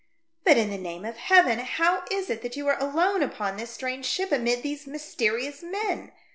'•'But, 0.43 0.57
in 0.57 0.71
the 0.71 0.79
name 0.79 1.05
of 1.05 1.17
Heaven! 1.17 1.59
how 1.59 2.05
Is 2.09 2.31
it 2.31 2.41
that 2.41 2.55
you 2.57 2.67
are 2.69 2.81
alone 2.81 3.21
upon 3.21 3.55
this 3.57 3.69
strange 3.69 4.07
ship, 4.07 4.31
amid 4.31 4.63
these 4.63 4.87
mysterious 4.87 5.61
men 5.61 6.11